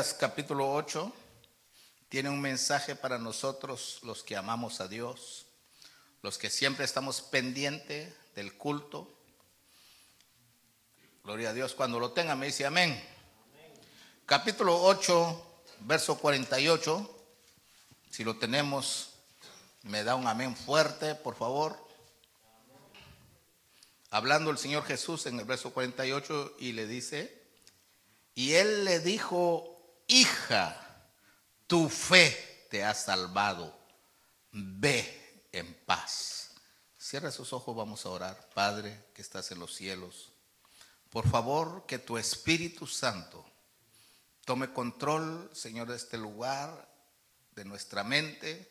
[0.00, 1.12] Capítulo 8
[2.08, 5.44] tiene un mensaje para nosotros los que amamos a Dios,
[6.22, 9.12] los que siempre estamos pendientes del culto.
[11.22, 12.98] Gloria a Dios, cuando lo tenga me dice amén.
[14.24, 17.24] Capítulo 8, verso 48,
[18.10, 19.10] si lo tenemos,
[19.82, 21.76] me da un amén fuerte, por favor.
[24.08, 27.38] Hablando el Señor Jesús en el verso 48 y le dice,
[28.34, 29.69] y él le dijo,
[30.10, 30.76] hija,
[31.66, 33.74] tu fe te ha salvado,
[34.52, 36.50] ve en paz.
[36.98, 38.50] Cierra sus ojos, vamos a orar.
[38.52, 40.32] Padre que estás en los cielos,
[41.10, 43.44] por favor que tu Espíritu Santo
[44.44, 46.88] tome control, Señor, de este lugar,
[47.52, 48.68] de nuestra mente.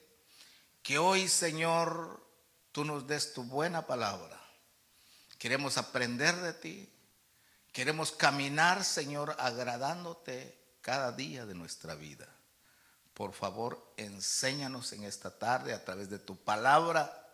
[0.83, 2.25] Que hoy, Señor,
[2.71, 4.39] tú nos des tu buena palabra.
[5.37, 6.89] Queremos aprender de ti.
[7.71, 12.27] Queremos caminar, Señor, agradándote cada día de nuestra vida.
[13.13, 17.27] Por favor, enséñanos en esta tarde a través de tu palabra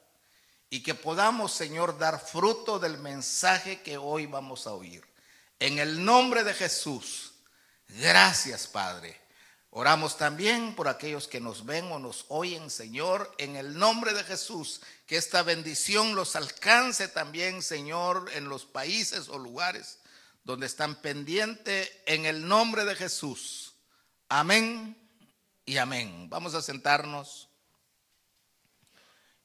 [0.70, 5.06] y que podamos, Señor, dar fruto del mensaje que hoy vamos a oír.
[5.60, 7.34] En el nombre de Jesús.
[7.88, 9.16] Gracias, Padre.
[9.70, 14.24] Oramos también por aquellos que nos ven o nos oyen, Señor, en el nombre de
[14.24, 14.82] Jesús.
[15.06, 20.00] Que esta bendición los alcance también, Señor, en los países o lugares
[20.46, 23.74] donde están pendientes, en el nombre de Jesús.
[24.30, 24.96] Amén
[25.66, 26.30] y amén.
[26.30, 27.50] Vamos a sentarnos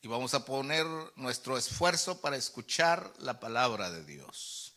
[0.03, 0.87] y vamos a poner
[1.17, 4.75] nuestro esfuerzo para escuchar la palabra de Dios.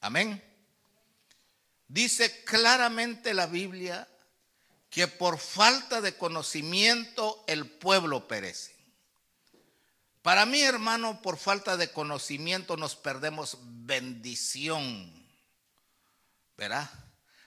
[0.00, 0.42] Amén.
[1.88, 4.08] Dice claramente la Biblia
[4.88, 8.74] que por falta de conocimiento el pueblo perece.
[10.22, 15.23] Para mí, hermano, por falta de conocimiento nos perdemos bendición.
[16.56, 16.90] ¿Verdad?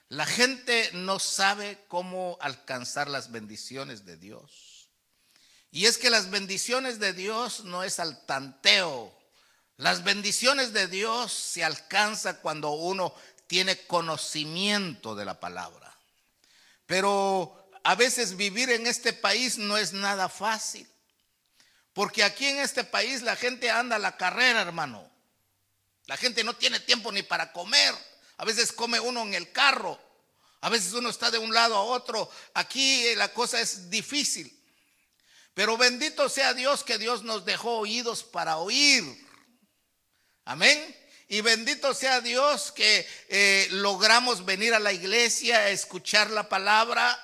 [0.08, 4.88] La gente no sabe cómo alcanzar las bendiciones de Dios.
[5.70, 9.14] Y es que las bendiciones de Dios no es al tanteo.
[9.76, 13.14] Las bendiciones de Dios se alcanza cuando uno
[13.46, 15.94] tiene conocimiento de la palabra.
[16.86, 20.88] Pero a veces vivir en este país no es nada fácil.
[21.92, 25.10] Porque aquí en este país la gente anda a la carrera, hermano.
[26.06, 27.94] La gente no tiene tiempo ni para comer.
[28.38, 30.00] A veces come uno en el carro.
[30.60, 32.30] A veces uno está de un lado a otro.
[32.54, 34.54] Aquí la cosa es difícil.
[35.54, 39.04] Pero bendito sea Dios que Dios nos dejó oídos para oír.
[40.44, 40.96] Amén.
[41.26, 47.22] Y bendito sea Dios que eh, logramos venir a la iglesia a escuchar la palabra.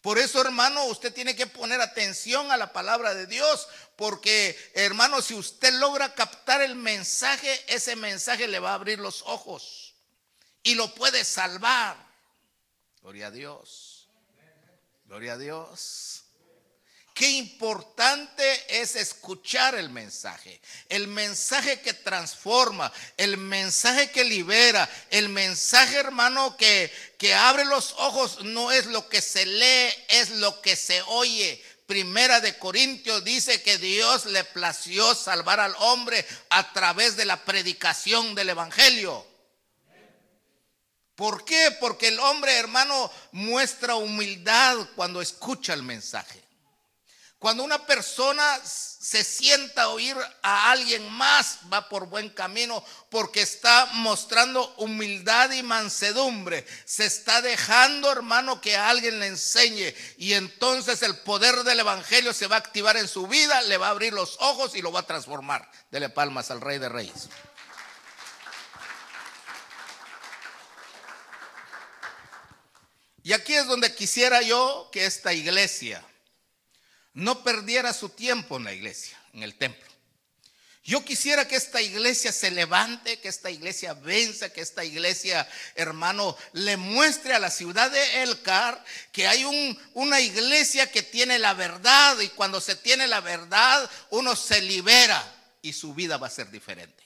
[0.00, 5.20] Por eso, hermano, usted tiene que poner atención a la palabra de Dios, porque, hermano,
[5.20, 9.79] si usted logra captar el mensaje, ese mensaje le va a abrir los ojos
[10.62, 11.96] y lo puede salvar.
[13.02, 14.08] Gloria a Dios.
[15.04, 16.24] Gloria a Dios.
[17.20, 25.28] Qué importante es escuchar el mensaje, el mensaje que transforma, el mensaje que libera, el
[25.28, 30.62] mensaje hermano que, que abre los ojos, no es lo que se lee, es lo
[30.62, 31.62] que se oye.
[31.86, 37.44] Primera de Corintios dice que Dios le plació salvar al hombre a través de la
[37.44, 39.29] predicación del Evangelio.
[41.20, 41.76] ¿Por qué?
[41.78, 46.42] Porque el hombre, hermano, muestra humildad cuando escucha el mensaje.
[47.38, 53.42] Cuando una persona se sienta a oír a alguien más, va por buen camino porque
[53.42, 56.66] está mostrando humildad y mansedumbre.
[56.86, 59.94] Se está dejando, hermano, que alguien le enseñe.
[60.16, 63.88] Y entonces el poder del Evangelio se va a activar en su vida, le va
[63.88, 65.70] a abrir los ojos y lo va a transformar.
[65.90, 67.28] Dele palmas al Rey de Reyes.
[73.22, 76.04] Y aquí es donde quisiera yo que esta iglesia
[77.12, 79.90] no perdiera su tiempo en la iglesia, en el templo.
[80.82, 86.36] Yo quisiera que esta iglesia se levante, que esta iglesia venza, que esta iglesia, hermano,
[86.52, 88.82] le muestre a la ciudad de Elcar
[89.12, 93.88] que hay un, una iglesia que tiene la verdad y cuando se tiene la verdad
[94.10, 95.22] uno se libera
[95.60, 97.04] y su vida va a ser diferente.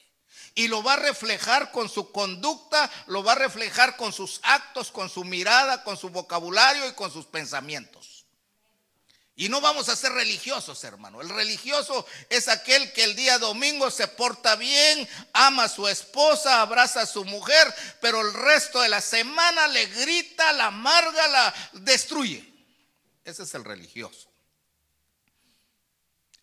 [0.55, 4.93] Y lo va a reflejar con su conducta, lo va a reflejar con sus actos,
[4.93, 8.15] con su mirada, con su vocabulario y con sus pensamientos.
[9.37, 11.21] Y no vamos a ser religiosos, hermano.
[11.21, 16.61] El religioso es aquel que el día domingo se porta bien, ama a su esposa,
[16.61, 21.55] abraza a su mujer, pero el resto de la semana le grita, la amarga, la
[21.73, 22.49] destruye.
[23.25, 24.34] Ese es el religioso.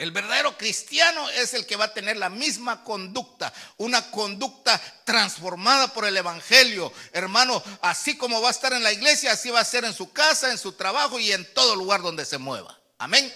[0.01, 5.93] El verdadero cristiano es el que va a tener la misma conducta, una conducta transformada
[5.93, 6.91] por el Evangelio.
[7.13, 10.11] Hermano, así como va a estar en la iglesia, así va a ser en su
[10.11, 12.75] casa, en su trabajo y en todo lugar donde se mueva.
[12.97, 13.31] Amén.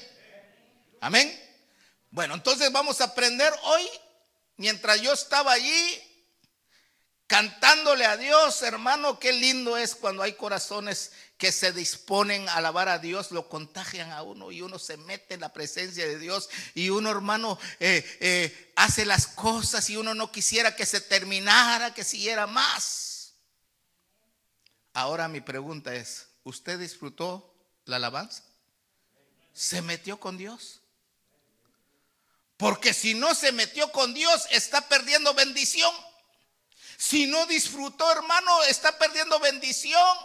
[1.01, 1.39] Amén.
[2.09, 3.87] Bueno, entonces vamos a aprender hoy,
[4.57, 6.01] mientras yo estaba allí
[7.27, 12.87] cantándole a Dios, hermano, qué lindo es cuando hay corazones que se disponen a alabar
[12.87, 16.49] a Dios, lo contagian a uno y uno se mete en la presencia de Dios
[16.73, 21.93] y uno, hermano, eh, eh, hace las cosas y uno no quisiera que se terminara,
[21.93, 23.33] que siguiera más.
[24.93, 27.53] Ahora mi pregunta es, ¿usted disfrutó
[27.85, 28.43] la alabanza?
[29.55, 30.81] se metió con Dios.
[32.57, 35.91] Porque si no se metió con Dios, está perdiendo bendición.
[36.97, 40.17] Si no disfrutó, hermano, está perdiendo bendición.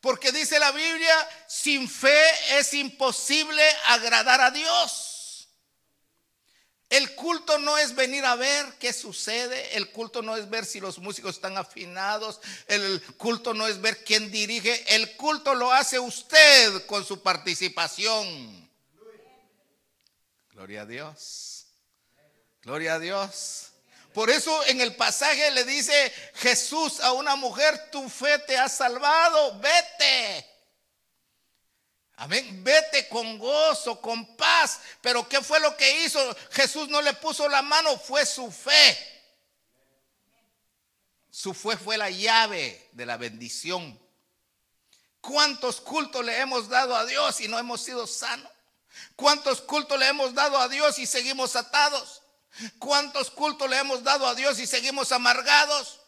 [0.00, 5.10] Porque dice la Biblia, sin fe es imposible agradar a Dios.
[6.90, 10.80] El culto no es venir a ver qué sucede, el culto no es ver si
[10.80, 16.00] los músicos están afinados, el culto no es ver quién dirige, el culto lo hace
[16.00, 18.68] usted con su participación.
[20.50, 21.66] Gloria a Dios.
[22.62, 23.69] Gloria a Dios.
[24.12, 28.68] Por eso en el pasaje le dice Jesús a una mujer, tu fe te ha
[28.68, 30.46] salvado, vete.
[32.16, 32.62] Amén.
[32.62, 34.80] Vete con gozo, con paz.
[35.00, 36.36] Pero ¿qué fue lo que hizo?
[36.50, 38.98] Jesús no le puso la mano, fue su fe.
[41.30, 43.98] Su fe fue la llave de la bendición.
[45.22, 48.50] ¿Cuántos cultos le hemos dado a Dios y no hemos sido sanos?
[49.16, 52.19] ¿Cuántos cultos le hemos dado a Dios y seguimos atados?
[52.78, 56.00] ¿Cuántos cultos le hemos dado a Dios y seguimos amargados?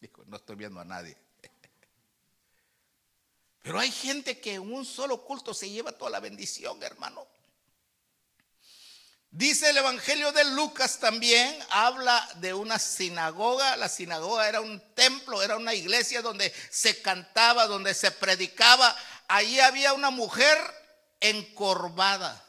[0.00, 1.16] Dijo, no estoy viendo a nadie.
[3.62, 7.26] Pero hay gente que en un solo culto se lleva toda la bendición, hermano.
[9.30, 13.76] Dice el Evangelio de Lucas también, habla de una sinagoga.
[13.76, 18.96] La sinagoga era un templo, era una iglesia donde se cantaba, donde se predicaba.
[19.28, 20.56] Allí había una mujer
[21.20, 22.45] encorvada.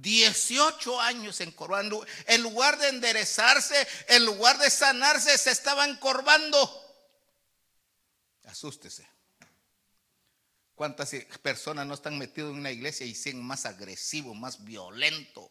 [0.00, 2.04] 18 años encorvando.
[2.26, 6.58] En lugar de enderezarse, en lugar de sanarse, se estaba encorvando.
[8.44, 9.08] Asústese.
[10.74, 11.10] ¿Cuántas
[11.40, 15.50] personas no están metidas en una iglesia y siguen más agresivo, más violento?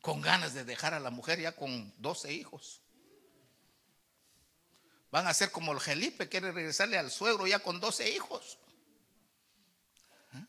[0.00, 2.82] Con ganas de dejar a la mujer ya con 12 hijos.
[5.12, 8.58] Van a ser como el Felipe, quiere regresarle al suegro ya con 12 hijos.
[10.34, 10.44] ¿Eh?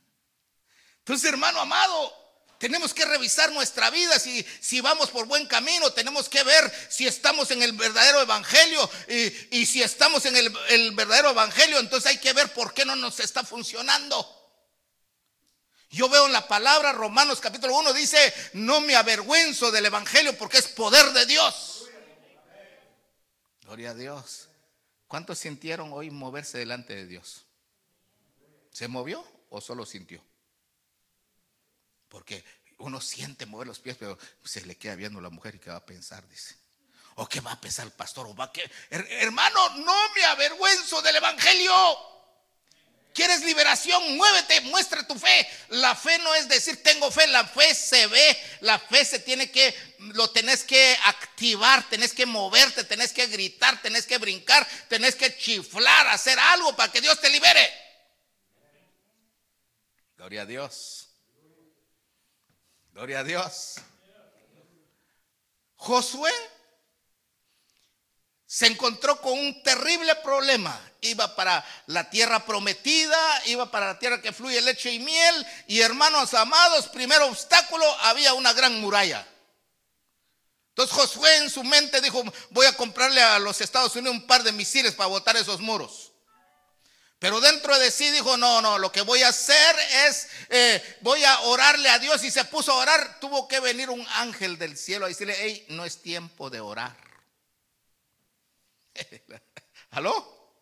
[0.99, 2.22] Entonces, hermano amado,
[2.63, 5.91] tenemos que revisar nuestra vida si, si vamos por buen camino.
[5.91, 8.89] Tenemos que ver si estamos en el verdadero evangelio.
[9.51, 12.95] Y, si estamos en el, el verdadero evangelio, entonces hay que ver por qué no
[12.95, 14.25] nos está funcionando.
[15.89, 20.59] Yo veo en la palabra Romanos capítulo 1 dice, no me avergüenzo del Evangelio porque
[20.59, 21.89] es poder de Dios.
[23.63, 24.47] Gloria a Dios.
[25.09, 27.45] ¿Cuántos sintieron hoy moverse delante de Dios?
[28.71, 30.23] ¿Se movió o solo sintió?
[32.13, 32.45] Porque
[32.77, 35.71] uno siente mover los pies, pero se le queda viendo a la mujer y qué
[35.71, 36.55] va a pensar, dice.
[37.15, 41.15] O qué va a pensar el pastor, o va que, hermano, no me avergüenzo del
[41.15, 41.73] evangelio.
[43.15, 44.15] ¿Quieres liberación?
[44.15, 45.47] Muévete, muestra tu fe.
[45.69, 49.49] La fe no es decir tengo fe, la fe se ve, la fe se tiene
[49.49, 55.15] que, lo tenés que activar, tenés que moverte, tenés que gritar, tenés que brincar, tenés
[55.15, 57.73] que chiflar, hacer algo para que Dios te libere.
[60.15, 61.09] Gloria a Dios.
[62.93, 63.75] Gloria a Dios.
[65.75, 66.31] Josué
[68.45, 70.79] se encontró con un terrible problema.
[71.01, 75.47] Iba para la tierra prometida, iba para la tierra que fluye leche y miel.
[75.67, 79.27] Y hermanos amados, primer obstáculo, había una gran muralla.
[80.69, 84.43] Entonces Josué en su mente dijo, voy a comprarle a los Estados Unidos un par
[84.43, 86.02] de misiles para botar esos muros.
[87.23, 89.75] Pero dentro de sí dijo, no, no, lo que voy a hacer
[90.05, 92.21] es, eh, voy a orarle a Dios.
[92.25, 95.65] Y se puso a orar, tuvo que venir un ángel del cielo a decirle, hey,
[95.69, 96.97] no es tiempo de orar.
[99.91, 100.57] ¿Aló?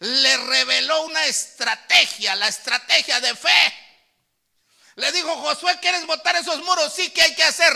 [0.00, 3.74] Le reveló una estrategia, la estrategia de fe.
[4.96, 6.92] Le dijo, Josué, ¿quieres botar esos muros?
[6.92, 7.72] Sí, ¿qué hay que hacer?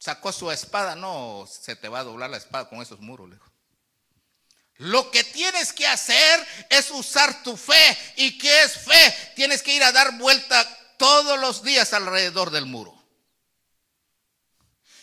[0.00, 3.38] sacó su espada, no se te va a doblar la espada con esos muros, le.
[4.78, 7.98] Lo que tienes que hacer es usar tu fe.
[8.16, 9.32] ¿Y qué es fe?
[9.36, 12.92] Tienes que ir a dar vuelta todos los días alrededor del muro.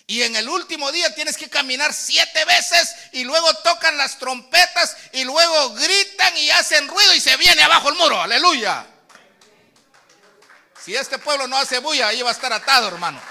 [0.08, 4.98] Y en el último día tienes que caminar siete veces y luego tocan las trompetas
[5.14, 8.22] y luego gritan y hacen ruido y se viene abajo el muro.
[8.22, 8.86] Aleluya.
[10.84, 13.22] Si este pueblo no hace bulla, ahí va a estar atado, hermano.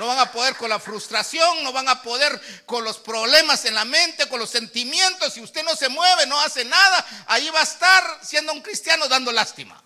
[0.00, 3.74] No van a poder con la frustración, no van a poder con los problemas en
[3.74, 5.34] la mente, con los sentimientos.
[5.34, 9.08] Si usted no se mueve, no hace nada, ahí va a estar siendo un cristiano
[9.08, 9.84] dando lástima.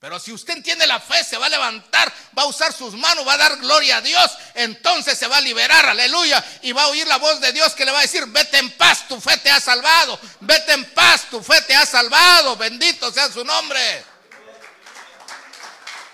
[0.00, 3.24] Pero si usted entiende la fe, se va a levantar, va a usar sus manos,
[3.24, 6.88] va a dar gloria a Dios, entonces se va a liberar, aleluya, y va a
[6.88, 9.36] oír la voz de Dios que le va a decir, vete en paz, tu fe
[9.36, 14.04] te ha salvado, vete en paz, tu fe te ha salvado, bendito sea su nombre.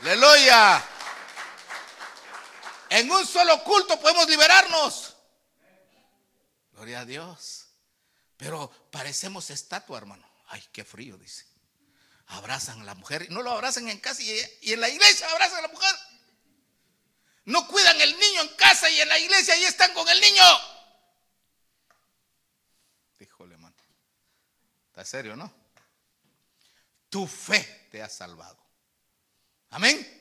[0.03, 0.92] Aleluya.
[2.93, 5.17] En un solo culto podemos liberarnos.
[6.73, 7.67] Gloria a Dios.
[8.37, 10.27] Pero parecemos estatua, hermano.
[10.49, 11.53] Ay, qué frío, dice
[12.33, 13.31] abrazan a la mujer.
[13.31, 15.95] No lo abrazan en casa y, en la iglesia abrazan a la mujer.
[17.45, 20.43] No cuidan el niño en casa y en la iglesia ahí están con el niño.
[23.19, 23.77] Díjole, hermano.
[24.89, 25.53] Está serio, ¿no?
[27.09, 28.59] Tu fe te ha salvado.
[29.71, 30.21] Amén.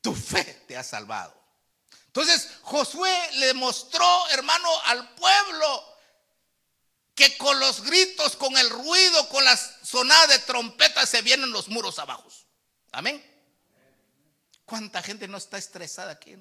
[0.00, 1.39] Tu fe te ha salvado.
[2.10, 5.96] Entonces Josué le mostró, hermano, al pueblo
[7.14, 11.68] que con los gritos, con el ruido, con las sonadas de trompeta se vienen los
[11.68, 12.26] muros abajo.
[12.90, 13.24] Amén.
[14.64, 16.36] ¿Cuánta gente no está estresada aquí?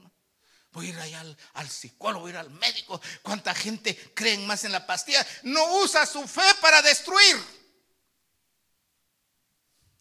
[0.71, 2.99] Voy a ir allá al, al, psicólogo, voy a ir al médico.
[3.21, 5.25] ¿Cuánta gente cree más en la pastilla?
[5.43, 7.37] No usa su fe para destruir.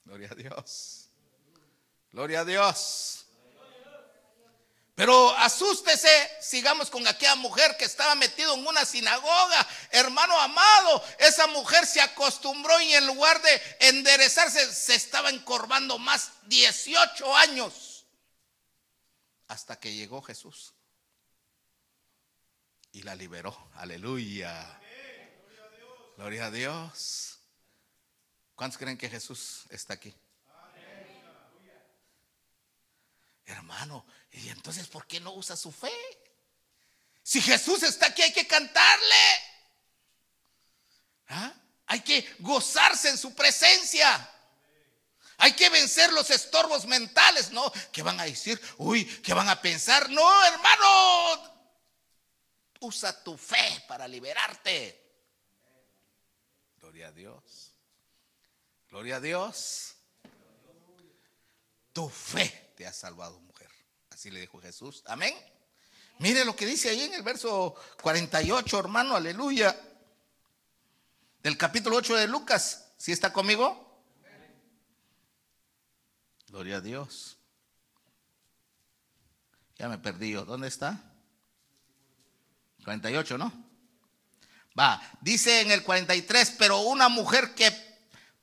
[0.07, 1.11] Gloria a Dios.
[2.11, 3.27] Gloria a Dios.
[4.99, 6.09] Pero asústese,
[6.41, 9.65] sigamos con aquella mujer que estaba metido en una sinagoga.
[9.93, 16.33] Hermano amado, esa mujer se acostumbró y en lugar de enderezarse se estaba encorvando más
[16.47, 18.07] 18 años.
[19.47, 20.75] Hasta que llegó Jesús.
[22.91, 23.71] Y la liberó.
[23.75, 24.81] Aleluya.
[26.17, 27.39] Gloria a Dios.
[28.57, 30.13] ¿Cuántos creen que Jesús está aquí?
[33.47, 35.93] Hermano, y entonces, ¿por qué no usa su fe?
[37.23, 39.39] Si Jesús está aquí, hay que cantarle.
[41.29, 41.53] ¿Ah?
[41.87, 44.31] Hay que gozarse en su presencia.
[45.39, 47.71] Hay que vencer los estorbos mentales, ¿no?
[47.93, 50.11] Que van a decir, uy, que van a pensar.
[50.11, 51.67] No, hermano,
[52.81, 55.05] usa tu fe para liberarte.
[56.79, 57.73] Gloria a Dios.
[58.89, 59.95] Gloria a Dios.
[61.93, 63.48] Tu fe te ha salvado.
[64.19, 65.05] Así le dijo Jesús.
[65.07, 65.33] Amén.
[66.19, 69.81] Mire lo que dice ahí en el verso 48, hermano, aleluya.
[71.41, 72.89] Del capítulo 8 de Lucas.
[72.97, 74.03] ¿Sí está conmigo?
[76.49, 77.37] Gloria a Dios.
[79.77, 80.33] Ya me perdí.
[80.33, 81.01] ¿Dónde está?
[82.83, 83.53] 48, ¿no?
[84.77, 87.71] Va, dice en el 43, pero una mujer que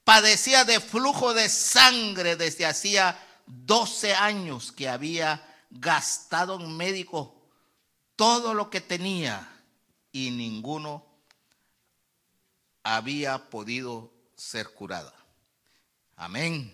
[0.05, 7.49] padecía de flujo de sangre desde hacía 12 años que había gastado en médico
[8.15, 9.63] todo lo que tenía
[10.11, 11.05] y ninguno
[12.83, 15.13] había podido ser curada.
[16.15, 16.71] Amén.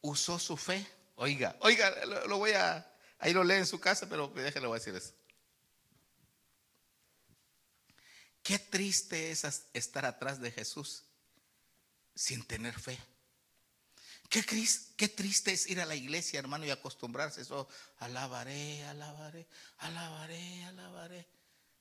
[0.00, 0.84] Usó su fe.
[1.14, 1.94] Oiga, oiga,
[2.26, 5.14] lo, voy a, ahí lo lee en su casa, pero déjelo voy a decir eso.
[8.42, 11.04] Qué triste es estar atrás de Jesús
[12.14, 12.98] sin tener fe.
[14.32, 17.68] Qué, triste es ir a la iglesia, hermano, y acostumbrarse eso.
[17.98, 19.46] Alabaré, alabaré,
[19.76, 21.28] alabaré, alabaré.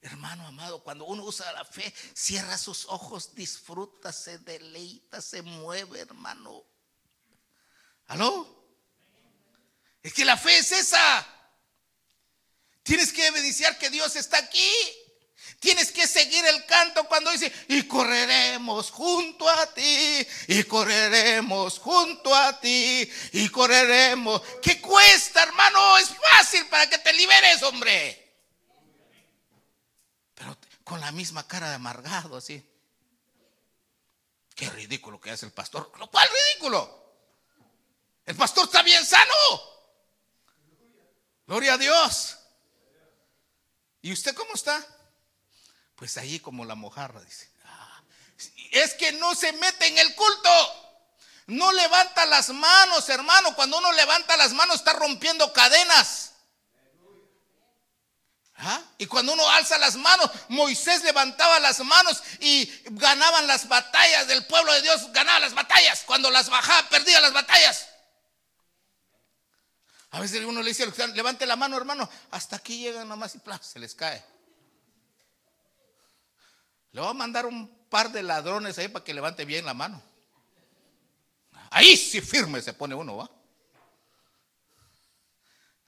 [0.01, 6.01] Hermano amado, cuando uno usa la fe, cierra sus ojos, disfruta, se deleita, se mueve,
[6.01, 6.65] hermano.
[8.07, 8.65] ¿Aló?
[10.03, 11.25] Es que la fe es esa.
[12.83, 14.73] Tienes que evidenciar que Dios está aquí.
[15.61, 22.33] Tienes que seguir el canto cuando dice, y correremos junto a ti, y correremos junto
[22.35, 24.41] a ti, y correremos.
[24.59, 25.99] ¿Qué cuesta, hermano?
[25.99, 28.33] Es fácil para que te liberes, hombre.
[30.33, 32.67] Pero con la misma cara de amargado, así.
[34.55, 35.91] Qué ridículo que hace el pastor.
[35.99, 37.13] ¿Lo cual ridículo?
[38.25, 39.61] El pastor está bien sano.
[41.45, 42.35] Gloria a Dios.
[44.01, 44.83] ¿Y usted cómo está?
[46.01, 47.47] Pues ahí como la mojarra, dice.
[47.63, 48.01] Ah,
[48.71, 50.49] es que no se mete en el culto.
[51.45, 53.55] No levanta las manos, hermano.
[53.55, 56.31] Cuando uno levanta las manos está rompiendo cadenas.
[58.57, 58.81] ¿Ah?
[58.97, 64.43] Y cuando uno alza las manos, Moisés levantaba las manos y ganaban las batallas del
[64.47, 66.01] pueblo de Dios, ganaba las batallas.
[66.07, 67.85] Cuando las bajaba, perdía las batallas.
[70.09, 73.77] A veces uno le dice, levante la mano, hermano, hasta aquí llegan nomás y se
[73.77, 74.30] les cae.
[76.91, 80.01] Le voy a mandar un par de ladrones ahí para que levante bien la mano.
[81.69, 83.31] Ahí sí firme se pone uno, ¿va?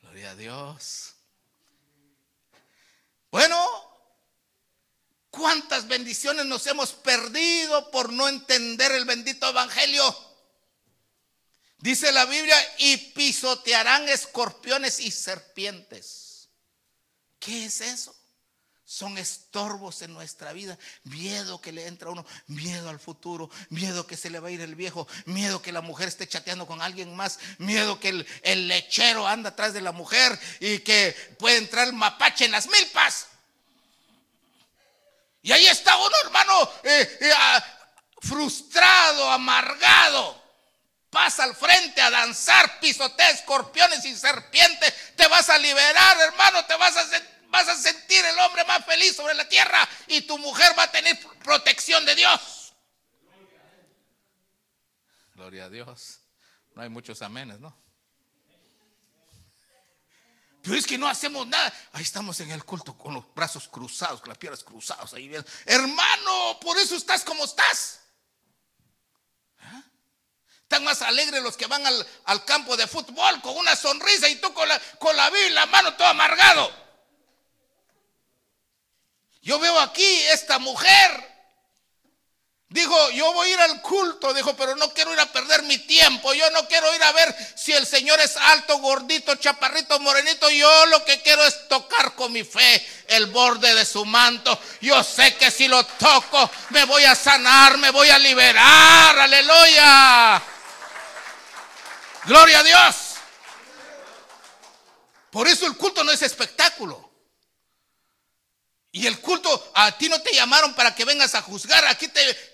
[0.02, 1.14] Gloria a Dios.
[3.32, 3.58] Bueno,
[5.30, 10.04] ¿cuántas bendiciones nos hemos perdido por no entender el bendito evangelio?
[11.80, 16.48] Dice la Biblia, y pisotearán escorpiones y serpientes.
[17.40, 18.16] ¿Qué es eso?
[18.86, 20.78] Son estorbos en nuestra vida.
[21.04, 24.52] Miedo que le entra a uno, miedo al futuro, miedo que se le va a
[24.52, 28.68] ir el viejo, miedo que la mujer esté chateando con alguien más, miedo que el,
[28.68, 33.28] lechero anda atrás de la mujer y que puede entrar el mapache en las milpas.
[35.42, 37.34] Y ahí está uno, hermano, eh, eh,
[38.22, 40.42] frustrado, amargado.
[41.10, 44.94] Pasa al frente a danzar, pisotea escorpiones y serpientes.
[45.16, 48.84] Te vas a liberar, hermano, te vas a sentir vas a sentir el hombre más
[48.84, 52.74] feliz sobre la tierra y tu mujer va a tener protección de Dios.
[55.36, 56.20] Gloria a Dios.
[56.74, 57.78] No hay muchos amenes, ¿no?
[60.64, 61.72] Pero es que no hacemos nada.
[61.92, 65.14] Ahí estamos en el culto con los brazos cruzados, con las piernas cruzadas.
[65.14, 65.46] Ahí bien.
[65.66, 68.00] Hermano, por eso estás como estás.
[69.60, 69.84] ¿Ah?
[70.64, 74.52] Están más alegres los que van al, campo de fútbol con una sonrisa y tú
[74.54, 76.83] con la, con la Biblia, la mano todo amargado.
[79.44, 81.34] Yo veo aquí esta mujer.
[82.70, 85.78] Dijo, yo voy a ir al culto, dijo, pero no quiero ir a perder mi
[85.78, 86.34] tiempo.
[86.34, 90.50] Yo no quiero ir a ver si el Señor es alto, gordito, chaparrito, morenito.
[90.50, 94.58] Yo lo que quiero es tocar con mi fe el borde de su manto.
[94.82, 99.20] Yo sé que si lo toco me voy a sanar, me voy a liberar.
[99.20, 100.42] Aleluya.
[102.24, 102.96] Gloria a Dios.
[105.30, 107.03] Por eso el culto no es espectáculo.
[108.96, 112.08] Y el culto, a ti no te llamaron para que vengas a juzgar, aquí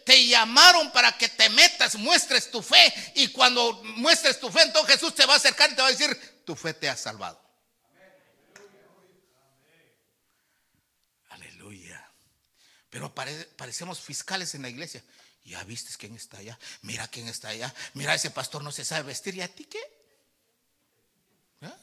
[0.06, 2.94] te, llamaron para que te metas, muestres tu fe.
[3.16, 5.92] Y cuando muestres tu fe, entonces Jesús te va a acercar y te va a
[5.92, 7.42] decir, tu fe te ha salvado.
[11.28, 12.10] Aleluya.
[12.90, 15.04] Pero parecemos fiscales en la iglesia.
[15.44, 19.04] Ya viste quién está allá, mira quién está allá, mira ese pastor no se sabe
[19.04, 19.36] vestir.
[19.36, 19.82] ¿Y a ti qué?
[21.64, 21.74] ¿Eh?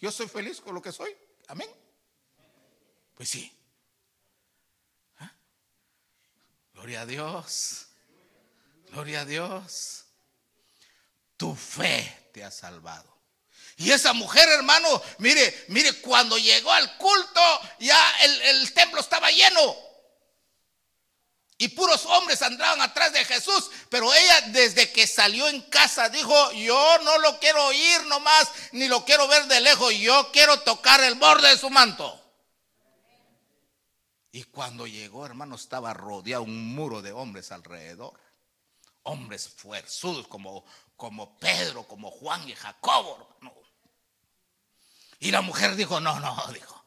[0.00, 1.16] Yo soy feliz con lo que soy.
[1.46, 1.70] Amén.
[3.14, 3.52] Pues sí.
[6.82, 7.86] Gloria a Dios.
[8.90, 10.02] Gloria a Dios.
[11.36, 13.22] Tu fe te ha salvado.
[13.76, 17.40] Y esa mujer, hermano, mire, mire, cuando llegó al culto,
[17.78, 19.76] ya el, templo estaba lleno.
[21.56, 23.70] Y puros hombres andaban atrás de Jesús.
[23.88, 28.88] Pero ella desde que salió en casa dijo, yo no lo quiero oír nomás, ni
[28.88, 29.94] lo quiero ver de lejos.
[29.94, 32.21] Yo quiero tocar el borde de su manto.
[34.32, 38.18] Y cuando llegó, hermano, estaba rodeado un muro de hombres alrededor.
[39.02, 40.64] Hombres fuerzudos como,
[40.96, 43.54] como Pedro, como Juan y Jacobo, hermano.
[45.20, 46.82] Y la mujer dijo, no, no, dijo.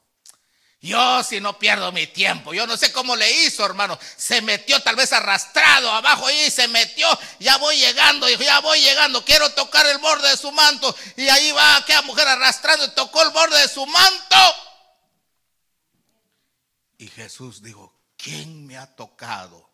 [0.82, 3.98] Yo si no pierdo mi tiempo, yo no sé cómo le hizo, hermano.
[4.18, 7.08] Se metió tal vez arrastrado abajo y se metió.
[7.40, 9.24] Ya voy llegando, dijo, ya voy llegando.
[9.24, 10.96] Quiero tocar el borde de su manto.
[11.16, 14.36] Y ahí va aquella mujer arrastrando y tocó el borde de su manto.
[16.98, 19.70] Y Jesús dijo, ¿quién me ha tocado?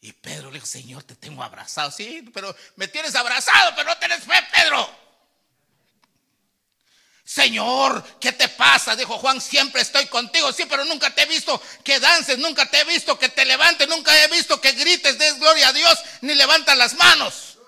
[0.00, 1.90] Y Pedro le dijo, Señor, te tengo abrazado.
[1.90, 5.08] Sí, pero me tienes abrazado, pero no tienes fe, Pedro.
[7.28, 8.96] Señor, ¿qué te pasa?
[8.96, 12.80] Dijo Juan, siempre estoy contigo, sí, pero nunca te he visto que dances, nunca te
[12.80, 16.34] he visto que te levantes, nunca he visto que grites, des gloria a Dios, ni
[16.34, 17.58] levantas las manos.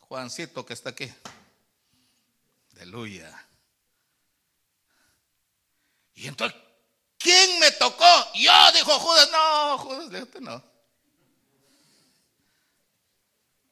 [0.00, 1.12] Juancito que está aquí.
[2.74, 3.46] Aleluya.
[6.22, 6.56] Y entonces,
[7.18, 8.04] ¿quién me tocó?
[8.36, 9.28] Yo, dijo Judas.
[9.32, 10.64] No, Judas, no.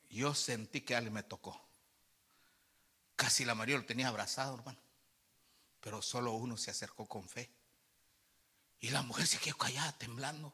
[0.08, 1.64] Yo sentí que alguien me tocó.
[3.14, 4.80] Casi la María lo tenía abrazado, hermano.
[5.80, 7.48] Pero solo uno se acercó con fe.
[8.80, 10.52] Y la mujer se quedó callada, temblando.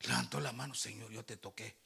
[0.00, 1.76] Levantó la mano, Señor, yo te toqué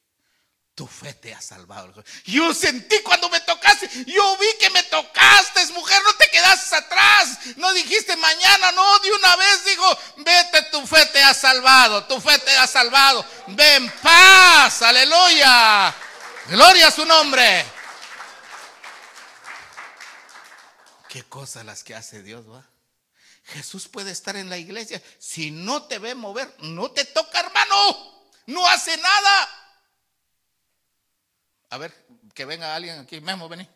[0.80, 1.92] tu fe te ha salvado.
[2.24, 7.72] Yo sentí cuando me tocaste, yo vi que tocaste, mujer, no te quedaste atrás, no
[7.72, 12.38] dijiste mañana, no, de una vez digo, vete, tu fe te ha salvado, tu fe
[12.38, 15.94] te ha salvado, ven paz, aleluya.
[16.48, 17.64] Gloria a su nombre.
[21.09, 22.64] Qué cosas las que hace Dios, va.
[23.44, 25.03] Jesús puede estar en la iglesia.
[25.18, 28.29] Si no te ve mover, no te toca, hermano.
[28.46, 29.48] No hace nada.
[31.70, 31.94] A ver,
[32.35, 33.68] que venga alguien aquí mismo, vení.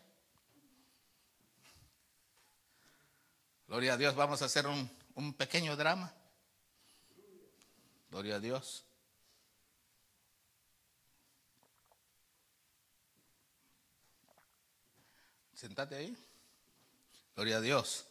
[3.75, 6.15] Gloria a Dios, vamos a hacer un, un pequeño drama.
[8.09, 8.85] Gloria a Dios.
[15.55, 16.17] Sentate ahí.
[17.35, 18.07] Gloria a Dios.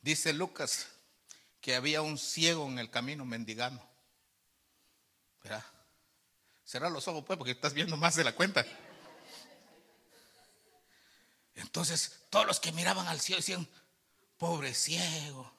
[0.00, 0.86] Dice Lucas
[1.60, 3.84] que había un ciego en el camino mendigando.
[5.42, 5.64] ¿Verdad?
[6.64, 8.64] Cerra los ojos, pues, porque estás viendo más de la cuenta.
[11.56, 13.68] Entonces, todos los que miraban al ciego decían,
[14.44, 15.50] pobre ciego,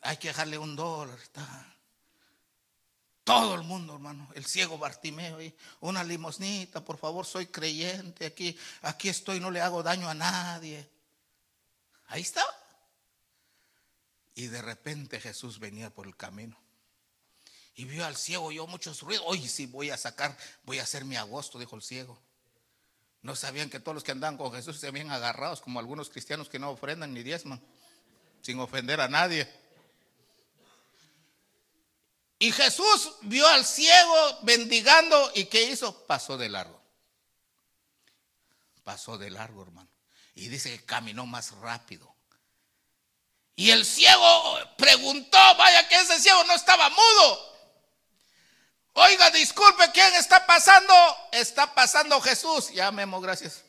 [0.00, 1.18] hay que dejarle un dólar.
[3.22, 5.36] Todo el mundo, hermano, el ciego Bartimeo,
[5.80, 10.88] una limosnita, por favor, soy creyente, aquí, aquí estoy, no le hago daño a nadie.
[12.06, 12.48] Ahí estaba.
[14.34, 16.58] Y de repente Jesús venía por el camino.
[17.74, 19.26] Y vio al ciego, oyó muchos ruidos.
[19.28, 22.18] Hoy sí voy a sacar, voy a hacer mi agosto, dijo el ciego.
[23.20, 26.48] No sabían que todos los que andaban con Jesús se habían agarrados, como algunos cristianos
[26.48, 27.62] que no ofrendan ni diezman,
[28.44, 29.50] sin ofender a nadie.
[32.38, 36.06] Y Jesús vio al ciego bendigando y ¿qué hizo?
[36.06, 36.78] Pasó de largo.
[38.82, 39.88] Pasó de largo, hermano.
[40.34, 42.14] Y dice que caminó más rápido.
[43.56, 47.54] Y el ciego preguntó, vaya que ese ciego no estaba mudo.
[48.92, 50.94] Oiga, disculpe, ¿quién está pasando?
[51.32, 52.70] Está pasando Jesús.
[52.72, 53.64] Ya, Memo, gracias.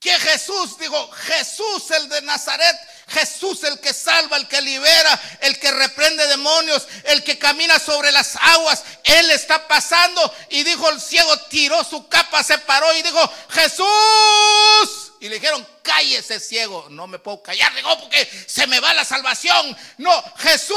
[0.00, 0.78] ¿Qué Jesús?
[0.78, 2.76] Digo, Jesús el de Nazaret
[3.08, 8.12] Jesús el que salva, el que libera, el que reprende demonios, el que camina sobre
[8.12, 8.84] las aguas.
[9.02, 15.12] Él está pasando y dijo el ciego, tiró su capa, se paró y dijo, Jesús.
[15.20, 16.86] Y le dijeron, cállese ciego.
[16.90, 19.76] No me puedo callar, digo, porque se me va la salvación.
[19.96, 20.76] No, Jesús,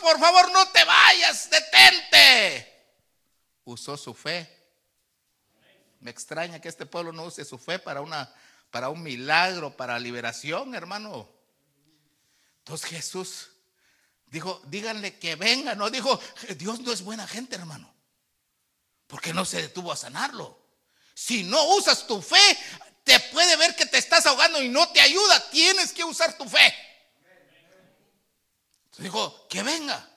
[0.00, 2.68] por favor, no te vayas, detente.
[3.64, 4.61] Usó su fe.
[6.02, 8.32] Me extraña que este pueblo no use su fe para una
[8.72, 11.28] para un milagro, para liberación, hermano.
[12.58, 13.50] Entonces Jesús
[14.26, 16.18] dijo, díganle que venga, no dijo,
[16.56, 17.94] Dios no es buena gente, hermano,
[19.06, 20.58] porque no se detuvo a sanarlo.
[21.14, 22.58] Si no usas tu fe,
[23.04, 26.48] te puede ver que te estás ahogando y no te ayuda, tienes que usar tu
[26.48, 26.74] fe.
[28.96, 30.08] Dijo, que venga.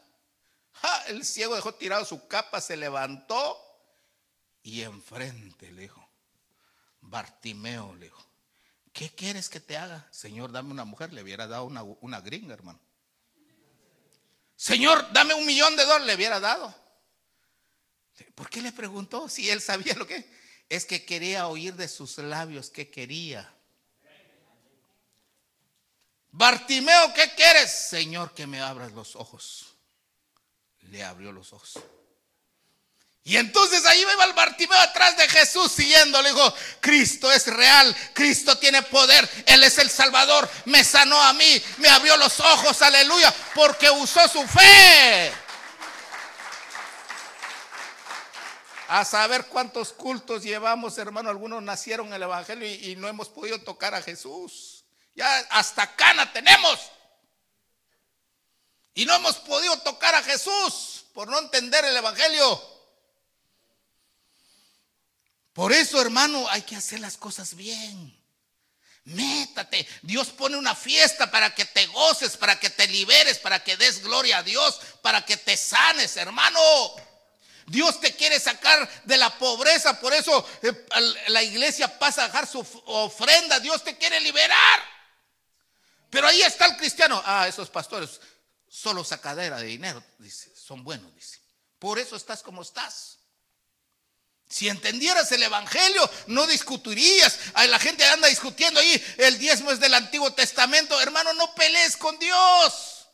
[1.08, 3.65] el ciego dejó tirado su capa, se levantó
[4.66, 6.06] y enfrente le dijo,
[7.02, 8.26] Bartimeo le dijo,
[8.96, 10.08] ¿Qué quieres que te haga?
[10.10, 11.12] Señor, dame una mujer.
[11.12, 12.80] Le hubiera dado una, una gringa, hermano.
[14.56, 16.08] Señor, dame un millón de dólares.
[16.08, 16.74] Le hubiera dado.
[18.36, 19.28] ¿Por qué le preguntó?
[19.28, 20.26] Si él sabía lo que
[20.70, 23.54] es que quería oír de sus labios que quería.
[26.32, 27.70] Bartimeo, ¿qué quieres?
[27.90, 29.76] Señor, que me abras los ojos.
[30.84, 31.82] Le abrió los ojos.
[33.28, 36.22] Y entonces ahí iba el Bartimeo atrás de Jesús siguiendo.
[36.22, 41.34] Le dijo, Cristo es real, Cristo tiene poder, Él es el Salvador, me sanó a
[41.34, 45.34] mí, me abrió los ojos, aleluya, porque usó su fe.
[48.90, 51.32] A saber cuántos cultos llevamos, hermano.
[51.32, 54.86] Algunos nacieron en el Evangelio y no hemos podido tocar a Jesús.
[55.16, 56.80] Ya hasta cana tenemos.
[58.94, 62.75] Y no hemos podido tocar a Jesús por no entender el Evangelio.
[65.56, 68.14] Por eso, hermano, hay que hacer las cosas bien.
[69.06, 69.88] Métate.
[70.02, 74.04] Dios pone una fiesta para que te goces, para que te liberes, para que des
[74.04, 76.60] gloria a Dios, para que te sanes, hermano.
[77.68, 80.86] Dios te quiere sacar de la pobreza, por eso eh,
[81.28, 83.62] la iglesia pasa a dejar su ofrenda.
[83.62, 84.84] Dios te quiere liberar.
[86.10, 87.24] Pero ahí está el cristiano.
[87.26, 88.20] Ah, esos pastores,
[88.68, 91.40] solo sacadera de dinero, dice, son buenos, dice.
[91.80, 93.15] Por eso estás como estás.
[94.56, 97.38] Si entendieras el Evangelio, no discutirías.
[97.68, 101.02] La gente anda discutiendo ahí, el diezmo es del Antiguo Testamento.
[101.02, 103.06] Hermano, no pelees con Dios.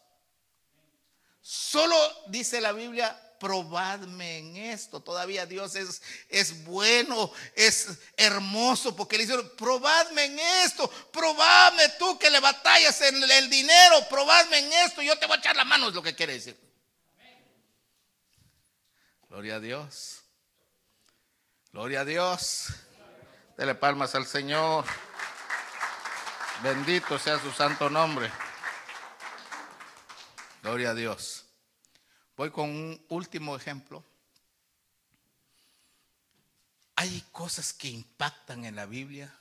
[1.42, 5.00] Solo dice la Biblia, probadme en esto.
[5.00, 12.20] Todavía Dios es, es bueno, es hermoso, porque le dice, probadme en esto, probadme tú
[12.20, 15.66] que le batallas en el dinero, probadme en esto, yo te voy a echar la
[15.66, 16.56] mano, es lo que quiere decir.
[19.28, 20.21] Gloria a Dios.
[21.74, 22.68] Gloria a Dios.
[23.56, 24.84] Dele palmas al Señor.
[26.62, 28.30] Bendito sea su santo nombre.
[30.62, 31.46] Gloria a Dios.
[32.36, 34.04] Voy con un último ejemplo.
[36.98, 39.34] Hay cosas que impactan en la Biblia,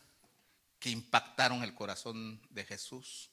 [0.78, 3.28] que impactaron el corazón de Jesús.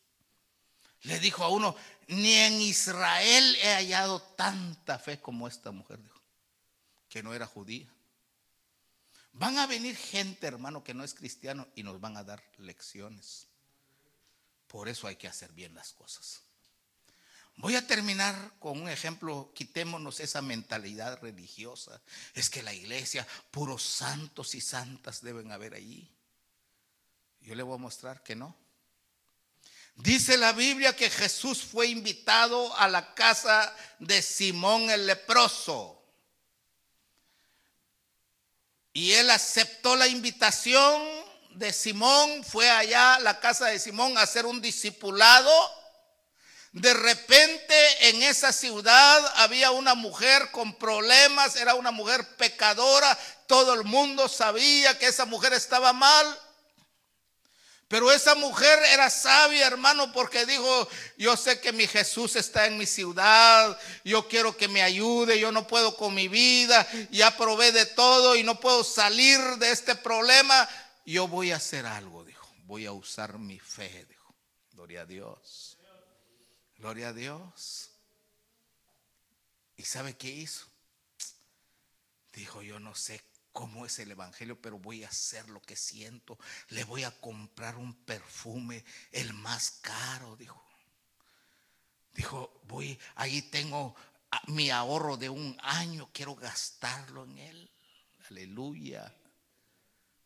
[1.03, 1.75] Le dijo a uno,
[2.07, 6.19] ni en Israel he hallado tanta fe como esta mujer, dijo,
[7.07, 7.87] que no era judía.
[9.37, 13.47] Van a venir gente, hermano, que no es cristiano y nos van a dar lecciones.
[14.67, 16.41] Por eso hay que hacer bien las cosas.
[17.57, 22.01] Voy a terminar con un ejemplo, quitémonos esa mentalidad religiosa.
[22.33, 26.09] Es que la iglesia, puros santos y santas deben haber allí.
[27.41, 28.55] Yo le voy a mostrar que no.
[29.95, 35.96] Dice la Biblia que Jesús fue invitado a la casa de Simón el leproso.
[38.97, 41.07] Y él aceptó la invitación
[41.51, 45.51] de Simón, fue allá a la casa de Simón a hacer un discipulado.
[46.71, 53.75] De repente en esa ciudad había una mujer con problemas, era una mujer pecadora, todo
[53.75, 56.39] el mundo sabía que esa mujer estaba mal.
[57.87, 62.77] Pero esa mujer era sabia, hermano, porque dijo, yo sé que mi Jesús está en
[62.77, 67.71] mi ciudad, yo quiero que me ayude, yo no puedo con mi vida, ya probé
[67.71, 70.67] de todo y no puedo salir de este problema.
[71.05, 74.35] Yo voy a hacer algo, dijo, voy a usar mi fe, dijo.
[74.73, 75.77] Gloria a Dios.
[76.77, 77.89] Gloria a Dios.
[79.77, 80.65] ¿Y sabe qué hizo?
[82.33, 83.21] Dijo, yo no sé
[83.57, 86.37] cómo es el Evangelio, pero voy a hacer lo que siento.
[86.69, 90.63] Le voy a comprar un perfume, el más caro, dijo.
[92.13, 93.95] Dijo, voy, ahí tengo
[94.45, 97.71] mi ahorro de un año, quiero gastarlo en él.
[98.29, 99.11] Aleluya.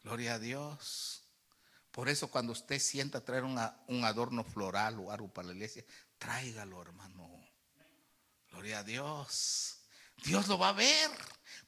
[0.03, 1.23] Gloria a Dios.
[1.91, 5.85] Por eso cuando usted sienta traer un adorno floral o algo para la iglesia,
[6.17, 7.29] tráigalo, hermano.
[8.49, 9.77] Gloria a Dios.
[10.17, 11.11] Dios lo va a ver.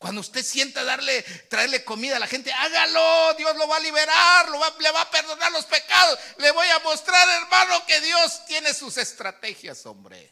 [0.04, 4.50] Cuando usted sienta darle, traerle comida a la gente, hágalo, Dios lo va a liberar,
[4.50, 6.20] lo le va a perdonar los pecados.
[6.40, 10.30] Le voy a mostrar, hermano, que Dios tiene sus estrategias, hombre.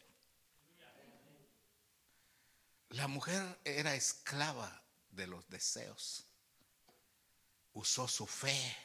[2.89, 6.25] La mujer era esclava de los deseos.
[7.71, 8.75] Usó su fe,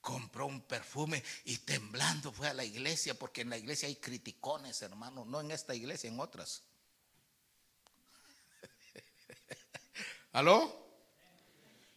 [0.00, 4.82] compró un perfume y temblando fue a la iglesia, porque en la iglesia hay criticones,
[4.82, 6.64] hermano, no en esta iglesia, en otras.
[10.34, 10.84] ¿Aló?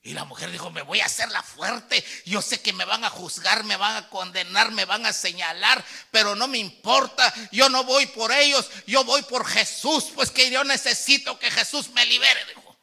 [0.04, 2.02] Y la mujer dijo, me voy a hacer la fuerte.
[2.26, 5.84] Yo sé que me van a juzgar, me van a condenar, me van a señalar,
[6.12, 7.34] pero no me importa.
[7.52, 11.90] Yo no voy por ellos, yo voy por Jesús, pues que yo necesito que Jesús
[11.90, 12.46] me libere.
[12.46, 12.78] Dijo.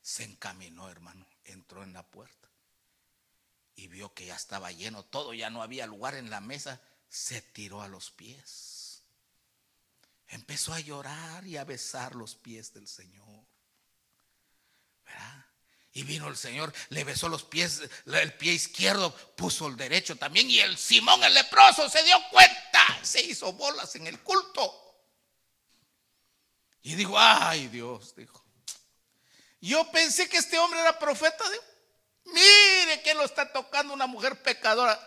[0.00, 2.48] Se encaminó, hermano, entró en la puerta
[3.76, 6.80] y vio que ya estaba lleno todo, ya no había lugar en la mesa.
[7.08, 9.02] Se tiró a los pies.
[10.28, 13.41] Empezó a llorar y a besar los pies del Señor.
[15.94, 20.48] Y vino el Señor, le besó los pies, el pie izquierdo, puso el derecho también.
[20.48, 24.78] Y el Simón el leproso se dio cuenta, se hizo bolas en el culto.
[26.82, 28.42] Y dijo, ay Dios, dijo.
[29.60, 31.44] Yo pensé que este hombre era profeta.
[32.24, 34.98] Mire que lo está tocando una mujer pecadora.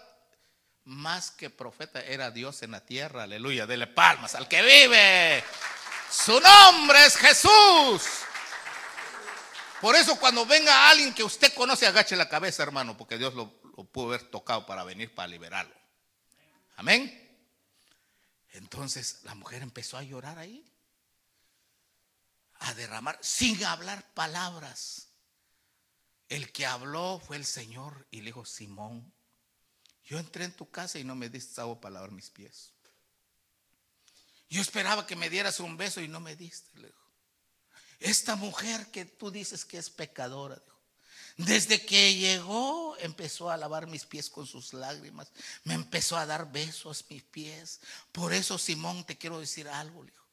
[0.85, 3.23] Más que profeta, era Dios en la tierra.
[3.23, 5.43] Aleluya, dele palmas al que vive.
[6.11, 8.03] Su nombre es Jesús.
[9.81, 13.51] Por eso cuando venga alguien que usted conoce, agache la cabeza, hermano, porque Dios lo,
[13.91, 15.75] pudo haber tocado para venir para liberarlo.
[16.77, 17.21] Amén.
[18.51, 20.65] Entonces la mujer empezó a llorar ahí,
[22.59, 25.09] a derramar, sin hablar palabras.
[26.29, 29.13] El que habló fue el Señor y le dijo, Simón,
[30.05, 32.73] yo entré en tu casa y no me diste agua para lavar mis pies.
[34.49, 36.79] Yo esperaba que me dieras un beso y no me diste.
[36.79, 37.04] Le dijo.
[37.99, 40.61] Esta mujer que tú dices que es pecadora,
[41.37, 45.31] desde que llegó empezó a lavar mis pies con sus lágrimas,
[45.63, 47.81] me empezó a dar besos mis pies.
[48.11, 50.24] Por eso, Simón, te quiero decir algo, hijo.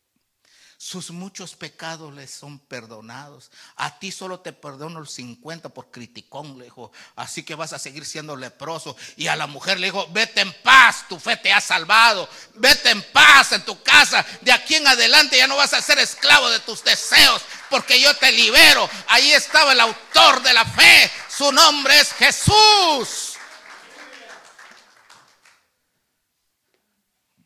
[0.85, 3.53] Sus muchos pecados les son perdonados.
[3.77, 6.91] A ti solo te perdono el 50 por criticón, le dijo.
[7.15, 8.97] Así que vas a seguir siendo leproso.
[9.17, 12.29] Y a la mujer le dijo, vete en paz, tu fe te ha salvado.
[12.55, 14.27] Vete en paz en tu casa.
[14.41, 18.13] De aquí en adelante ya no vas a ser esclavo de tus deseos, porque yo
[18.17, 18.91] te libero.
[19.07, 21.09] Ahí estaba el autor de la fe.
[21.29, 23.37] Su nombre es Jesús.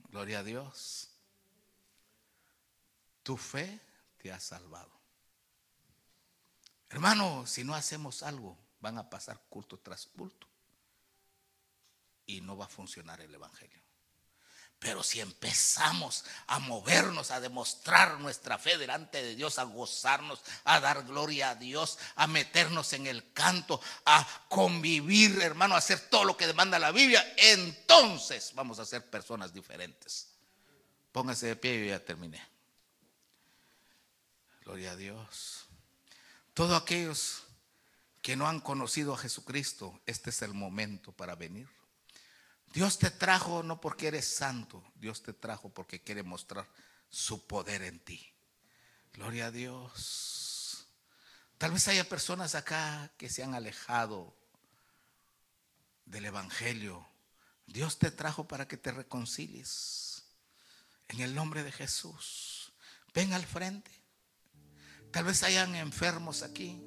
[0.09, 0.96] Gloria a Dios.
[3.27, 3.81] Tu fe
[4.19, 4.93] te ha salvado.
[6.89, 10.47] Hermano, si no hacemos algo, van a pasar culto tras culto
[12.25, 13.83] y no va a funcionar el Evangelio.
[14.79, 20.79] Pero si empezamos a movernos, a demostrar nuestra fe delante de Dios, a gozarnos, a
[20.79, 26.23] dar gloria a Dios, a meternos en el canto, a convivir, hermano, a hacer todo
[26.23, 30.29] lo que demanda la Biblia, entonces vamos a ser personas diferentes.
[31.11, 32.56] Póngase de pie y ya terminé.
[34.67, 35.67] Gloria a Dios.
[36.53, 37.45] Todos aquellos
[38.21, 41.69] que no han conocido a Jesucristo, este es el momento para venir.
[42.73, 46.67] Dios te trajo no porque eres santo, Dios te trajo porque quiere mostrar
[47.11, 48.29] su poder en ti.
[49.13, 50.89] Gloria a Dios.
[51.59, 54.35] Tal vez haya personas acá que se han alejado
[56.07, 57.07] del Evangelio.
[57.69, 60.25] Dios te trajo para que te reconcilies.
[61.07, 62.73] En el nombre de Jesús.
[63.15, 63.96] Ven al frente.
[65.17, 66.79] Tal vez hayan enfermos aquí.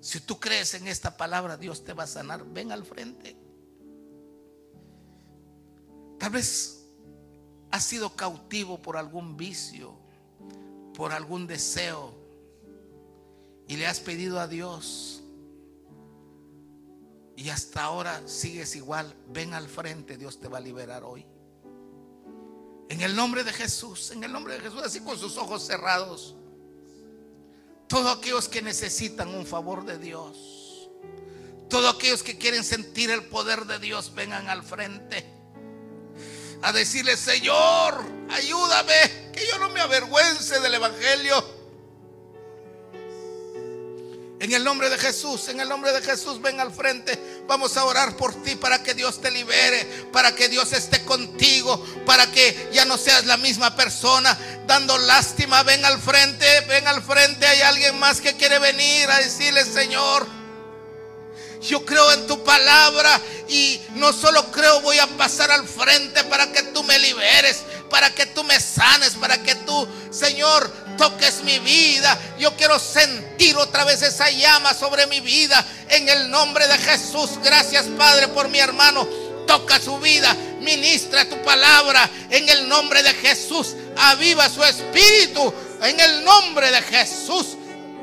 [0.00, 2.42] Si tú crees en esta palabra, Dios te va a sanar.
[2.46, 3.36] Ven al frente.
[6.18, 6.86] Tal vez
[7.70, 9.94] has sido cautivo por algún vicio,
[10.94, 12.14] por algún deseo,
[13.68, 15.22] y le has pedido a Dios,
[17.36, 19.14] y hasta ahora sigues igual.
[19.28, 21.26] Ven al frente, Dios te va a liberar hoy.
[22.88, 26.36] En el nombre de Jesús, en el nombre de Jesús, así con sus ojos cerrados.
[27.88, 30.90] Todos aquellos que necesitan un favor de Dios,
[31.68, 35.36] todos aquellos que quieren sentir el poder de Dios, vengan al frente
[36.62, 41.56] a decirle, Señor, ayúdame, que yo no me avergüence del Evangelio.
[44.38, 47.18] En el nombre de Jesús, en el nombre de Jesús, ven al frente.
[47.46, 51.84] Vamos a orar por ti para que Dios te libere, para que Dios esté contigo,
[52.04, 55.62] para que ya no seas la misma persona dando lástima.
[55.62, 57.46] Ven al frente, ven al frente.
[57.46, 60.26] Hay alguien más que quiere venir a decirle, Señor,
[61.62, 66.50] yo creo en tu palabra y no solo creo, voy a pasar al frente para
[66.52, 71.58] que tú me liberes, para que tú me sanes, para que tú, Señor, toques mi
[71.58, 72.18] vida.
[72.38, 77.30] Yo quiero sentir otra vez esa llama sobre mi vida en el nombre de Jesús.
[77.42, 79.06] Gracias, Padre, por mi hermano.
[79.46, 83.74] Toca su vida, ministra tu palabra en el nombre de Jesús.
[83.96, 87.56] Aviva su espíritu en el nombre de Jesús.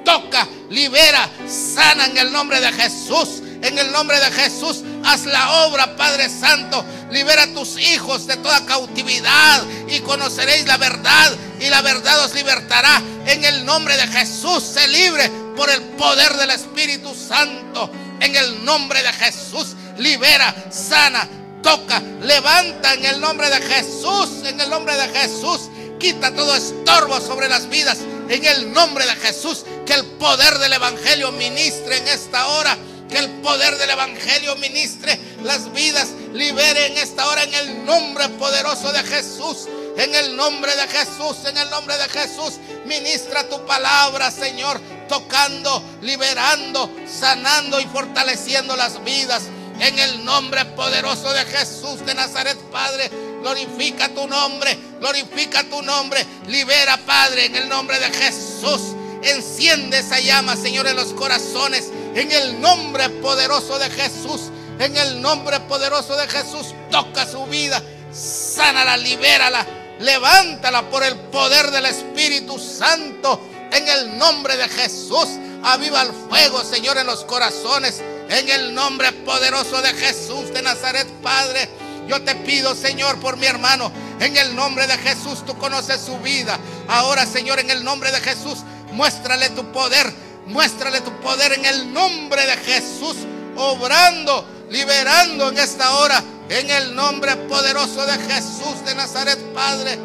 [0.06, 3.42] Toca, libera, sana en el nombre de Jesús.
[3.64, 6.86] En el nombre de Jesús, haz la obra, Padre Santo.
[7.12, 12.34] Libera a tus hijos de toda cautividad y conoceréis la verdad y la verdad os
[12.36, 13.02] libertará.
[13.26, 17.90] En el nombre de Jesús, se libre por el poder del Espíritu Santo.
[18.20, 21.26] En el nombre de Jesús, libera, sana,
[21.62, 24.44] toca, levanta en el nombre de Jesús.
[24.44, 25.70] En el nombre de Jesús,
[26.02, 28.00] quita todo estorbo sobre las vidas.
[28.28, 32.78] En el nombre de Jesús, que el poder del Evangelio ministre en esta hora
[33.14, 38.28] que el poder del Evangelio ministre las vidas, libere en esta hora en el nombre
[38.30, 39.68] poderoso de Jesús.
[39.96, 42.54] En el nombre de Jesús, en el nombre de Jesús,
[42.86, 49.44] ministra tu palabra, Señor, tocando, liberando, sanando y fortaleciendo las vidas.
[49.80, 56.26] En el nombre poderoso de Jesús de Nazaret, Padre, glorifica tu nombre, glorifica tu nombre,
[56.48, 58.96] libera, Padre, en el nombre de Jesús.
[59.22, 65.22] Enciende esa llama, Señor, en los corazones en el nombre poderoso de Jesús, en el
[65.22, 69.66] nombre poderoso de Jesús, toca su vida, sánala, libérala,
[70.00, 73.40] levántala por el poder del Espíritu Santo.
[73.72, 75.28] En el nombre de Jesús,
[75.64, 78.02] aviva el fuego, Señor, en los corazones.
[78.30, 81.70] En el nombre poderoso de Jesús de Nazaret, Padre.
[82.08, 83.92] Yo te pido, Señor, por mi hermano.
[84.20, 86.60] En el nombre de Jesús, tú conoces su vida.
[86.88, 88.60] Ahora, Señor, en el nombre de Jesús,
[88.92, 90.14] muéstrale tu poder
[90.46, 93.16] Muéstrale tu poder en el nombre de Jesús,
[93.56, 99.98] obrando, liberando en esta hora, en el nombre poderoso de Jesús de Nazaret, Padre.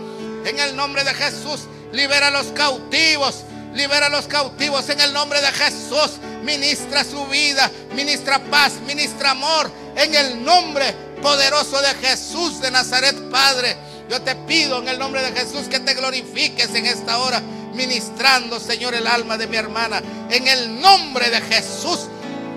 [0.45, 3.43] En el nombre de Jesús, libera a los cautivos,
[3.75, 6.13] libera a los cautivos en el nombre de Jesús.
[6.45, 13.17] Ministra su vida, ministra paz, ministra amor, en el nombre poderoso de Jesús de Nazaret,
[13.31, 13.77] Padre.
[14.09, 17.43] Yo te pido en el nombre de Jesús que te glorifiques en esta hora
[17.79, 20.03] ministrando, Señor, el alma de mi hermana.
[20.29, 22.01] En el nombre de Jesús,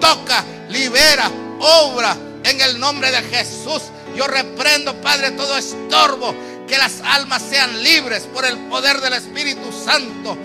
[0.02, 2.18] toca, libera, obra.
[2.44, 3.84] En el nombre de Jesús,
[4.18, 6.36] yo reprendo, Padre, todo estorbo.
[6.68, 10.36] Que las almas sean libres por el poder del Espíritu Santo.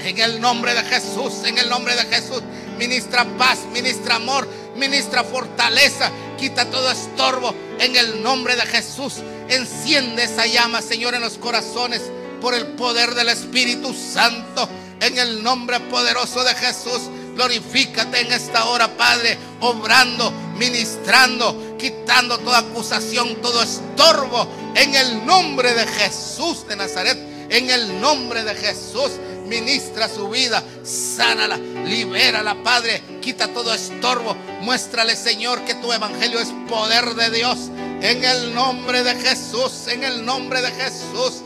[0.00, 2.42] En el nombre de Jesús, en el nombre de Jesús,
[2.78, 7.52] ministra paz, ministra amor, ministra fortaleza, quita todo estorbo.
[7.80, 9.14] En el nombre de Jesús,
[9.48, 12.02] enciende esa llama, Señor, en los corazones
[12.40, 14.68] por el poder del Espíritu Santo.
[15.00, 17.02] En el nombre poderoso de Jesús,
[17.34, 24.48] glorifícate en esta hora, Padre, obrando, ministrando, quitando toda acusación, todo estorbo.
[24.74, 27.16] En el nombre de Jesús de Nazaret,
[27.50, 29.12] en el nombre de Jesús,
[29.46, 36.48] ministra su vida, sánala, libérala, Padre, quita todo estorbo, muéstrale, Señor, que tu evangelio es
[36.68, 37.58] poder de Dios.
[38.00, 41.42] En el nombre de Jesús, en el nombre de Jesús.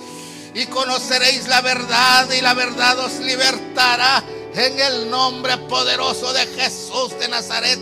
[0.54, 4.22] Y conoceréis la verdad y la verdad os libertará.
[4.54, 7.78] En el nombre poderoso de Jesús de Nazaret.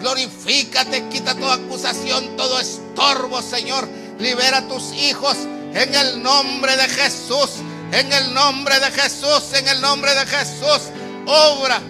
[0.00, 3.88] Glorifícate, quita toda acusación, todo estorbo, Señor.
[4.18, 5.36] Libera a tus hijos
[5.72, 7.62] en el nombre de Jesús.
[7.90, 10.90] En el nombre de Jesús, en el nombre de Jesús.
[11.26, 11.80] Obra.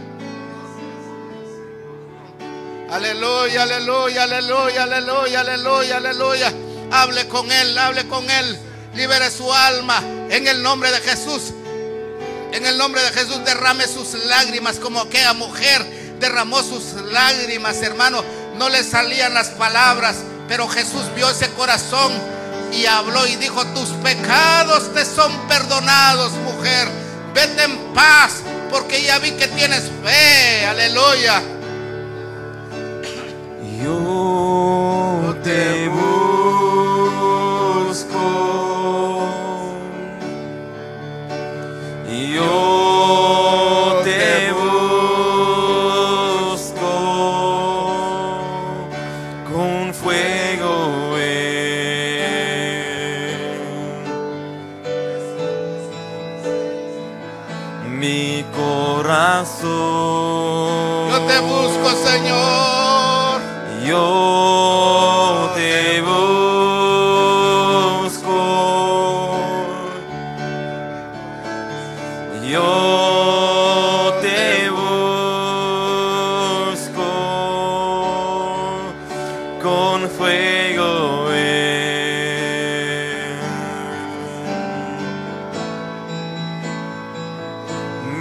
[2.91, 6.53] Aleluya, aleluya, aleluya, aleluya, aleluya, aleluya.
[6.93, 8.59] Hable con él, hable con él.
[8.95, 11.53] Libere su alma en el nombre de Jesús.
[12.53, 15.85] En el nombre de Jesús derrame sus lágrimas como aquella mujer
[16.21, 18.25] derramó sus lágrimas, hermano.
[18.57, 20.17] No le salían las palabras,
[20.49, 22.13] pero Jesús vio ese corazón
[22.73, 26.89] y habló y dijo, tus pecados te son perdonados, mujer.
[27.35, 30.67] Vete en paz, porque ya vi que tienes fe.
[30.67, 31.43] Aleluya.
[33.83, 35.74] Yo te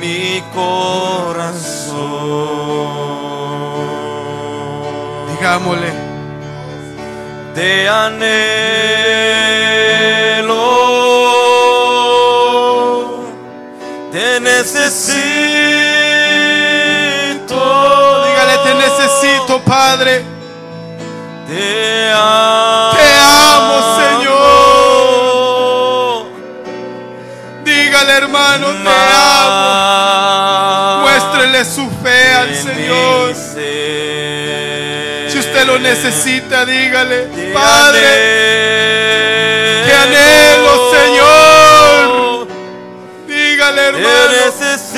[0.04, 1.96] Mi corazón.
[5.32, 5.92] Digámosle,
[7.56, 8.44] Te anhelo,
[14.12, 14.84] te necesito.
[18.26, 20.26] dígale, te necesito, Padre.
[21.48, 22.12] Te
[28.54, 31.02] hermano, te amo.
[31.02, 33.34] Muéstrele su fe al Señor.
[35.30, 38.02] Si usted lo necesita, dígale, Padre,
[39.86, 42.48] te anhelo, Señor.
[43.28, 44.94] Dígale, hermano, necesito.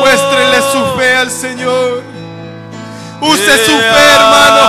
[0.00, 2.02] muéstrele su fe al Señor.
[3.20, 4.59] Use su fe, hermano.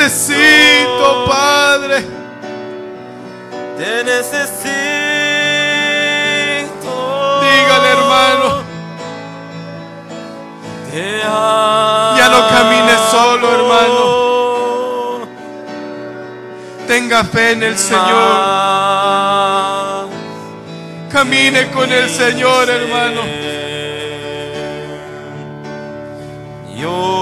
[0.00, 2.04] Necesito, Padre.
[3.76, 4.60] te necesito.
[7.42, 8.48] Dígale, hermano.
[10.90, 11.20] Te
[12.18, 14.00] Ya no camine solo, hermano.
[16.86, 18.30] Tenga fe en el Señor.
[21.12, 23.22] Camine con el Señor, hermano.
[26.76, 27.19] Yo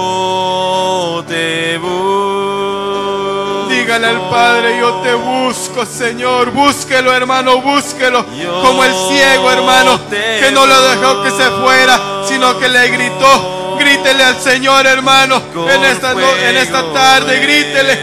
[3.99, 6.51] Dígale al Padre, yo te busco, Señor.
[6.51, 8.25] Búsquelo, hermano, búsquelo.
[8.61, 13.75] Como el ciego, hermano, que no lo dejó que se fuera, sino que le gritó.
[13.77, 17.39] Grítele al Señor, hermano, en esta, en esta tarde.
[17.41, 17.99] Grítele.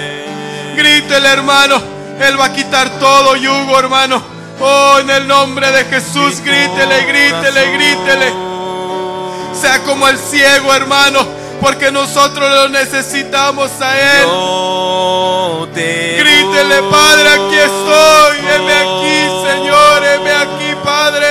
[0.77, 1.81] Grítele, hermano.
[2.21, 4.23] Él va a quitar todo yugo, hermano.
[4.61, 8.33] Oh, en el nombre de Jesús, grítele, grítele, grítele.
[9.59, 11.27] Sea como el ciego, hermano,
[11.61, 14.27] porque nosotros lo necesitamos a Él.
[14.27, 18.39] Yo te Grítele, Padre, aquí estoy.
[18.39, 21.27] Heme aquí, Señor, heme aquí, Padre.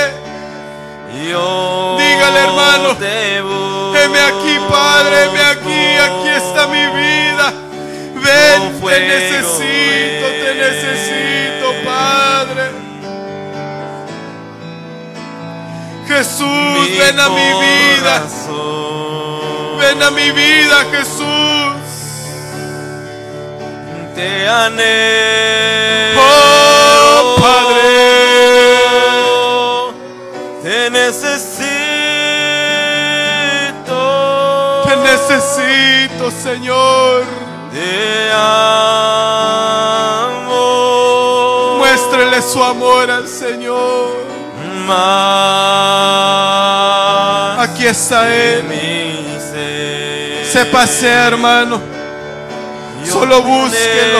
[1.30, 2.96] Yo Dígale, hermano.
[3.00, 5.96] Heme aquí, Padre, heme aquí.
[5.96, 7.52] Aquí está mi vida.
[8.14, 12.86] Ven, te necesito, te necesito, Padre.
[16.08, 18.22] Jesús, ven a mi vida.
[19.86, 21.76] Ven a mi vida, Jesús.
[24.16, 26.20] Te anhelo.
[26.20, 27.84] Oh, Padre.
[30.64, 31.60] Te necesito.
[34.86, 37.22] Te necesito, Señor.
[37.72, 39.36] te amo.
[41.78, 44.26] Muéstrele su amor al Señor.
[44.84, 45.66] Más
[47.58, 48.64] Aquí está Él.
[50.52, 51.80] Se pasea, hermano.
[53.04, 54.18] Solo búsquelo.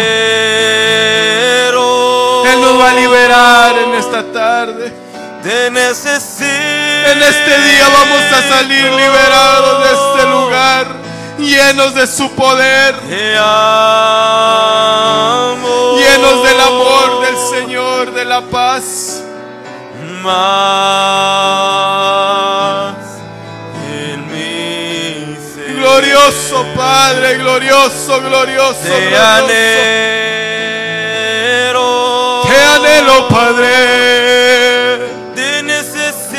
[2.44, 4.92] Él nos va a liberar en esta tarde.
[5.48, 10.86] En este día vamos a salir liberados de este lugar,
[11.38, 12.96] llenos de su poder,
[15.96, 19.22] llenos del amor del Señor, de la paz.
[26.26, 29.22] Glorioso Padre, glorioso, glorioso, Te glorioso.
[30.82, 32.42] anhelo.
[32.42, 34.98] Te anhelo, Padre.
[35.36, 36.34] Te necesito.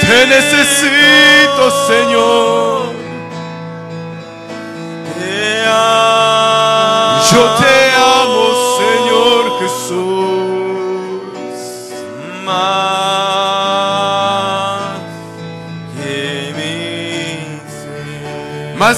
[0.00, 2.57] Te necesito, Señor.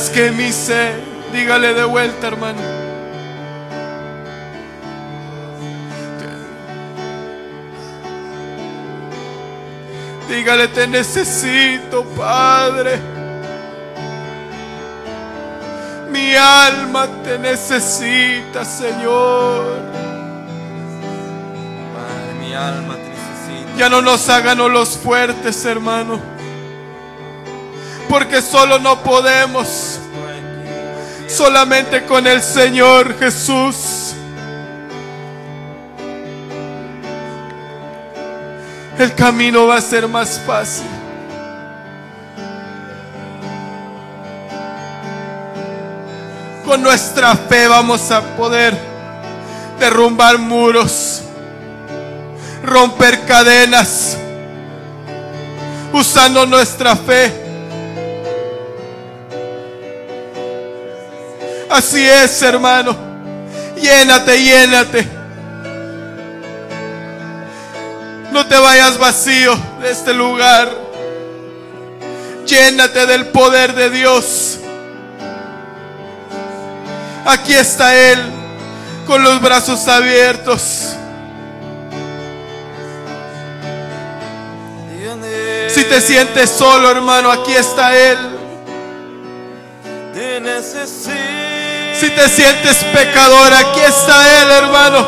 [0.01, 0.99] Más que mi ser,
[1.31, 2.59] dígale de vuelta, hermano.
[10.27, 12.99] Dígale, te necesito, Padre.
[16.11, 19.83] Mi alma te necesita, Señor.
[21.93, 23.77] Padre, mi alma te necesita.
[23.77, 26.40] Ya no nos hagan los fuertes, hermano.
[28.11, 30.01] Porque solo no podemos.
[31.29, 34.15] Solamente con el Señor Jesús.
[38.99, 40.85] El camino va a ser más fácil.
[46.67, 48.77] Con nuestra fe vamos a poder
[49.79, 51.23] derrumbar muros
[52.63, 54.17] romper cadenas
[55.93, 57.50] usando nuestra fe.
[61.71, 62.97] Así es, hermano.
[63.81, 65.09] Llénate, llénate.
[68.33, 70.69] No te vayas vacío de este lugar.
[72.45, 74.59] Llénate del poder de Dios.
[77.25, 78.19] Aquí está Él
[79.07, 80.97] con los brazos abiertos.
[85.69, 88.19] Si te sientes solo, hermano, aquí está Él.
[90.13, 91.60] Te.
[92.01, 95.07] Si te sientes pecador, aquí está Él, hermano.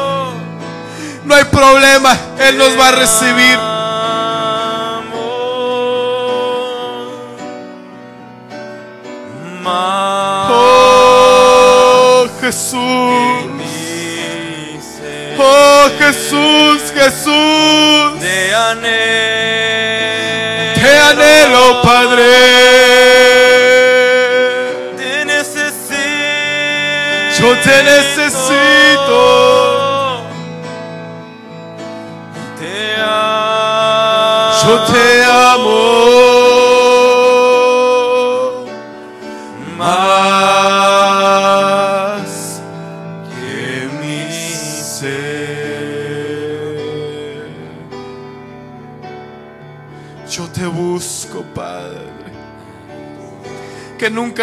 [1.25, 3.59] No hay problema, Él nos va a recibir.
[10.55, 12.77] Oh Jesús,
[15.39, 17.52] oh Jesús, Jesús.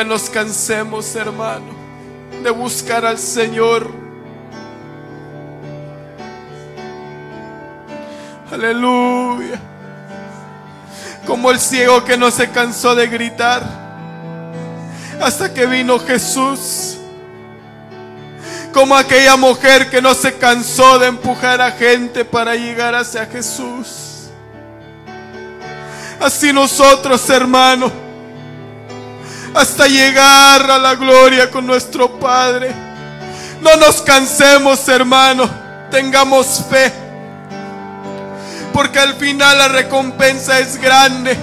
[0.04, 1.74] Nos cansemos, hermano,
[2.44, 3.90] de buscar al Señor.
[8.52, 9.60] Aleluya.
[11.26, 13.64] Como el ciego que no se cansó de gritar
[15.22, 16.98] hasta que vino Jesús.
[18.74, 24.30] Como aquella mujer que no se cansó de empujar a gente para llegar hacia Jesús.
[26.20, 28.09] Así nosotros, hermano,
[29.54, 32.74] hasta llegar a la gloria con nuestro Padre.
[33.62, 35.50] No nos cansemos, hermano,
[35.92, 37.10] tengamos fe
[38.80, 41.38] porque al final la recompensa es grande.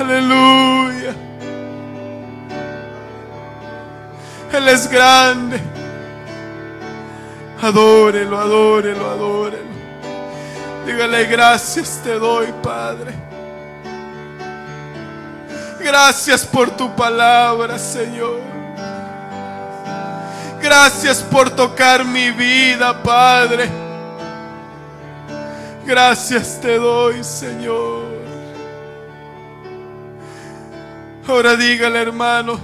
[0.00, 1.14] Aleluya.
[4.50, 5.60] Él es grande.
[7.60, 9.72] Adórelo, adórelo, adórelo.
[10.86, 13.31] Dígale gracias te doy, Padre.
[15.82, 18.40] Gracias por tu palabra, Señor.
[20.60, 23.68] Gracias por tocar mi vida, Padre.
[25.84, 28.12] Gracias te doy, Señor.
[31.26, 32.58] Ahora dígale, hermano,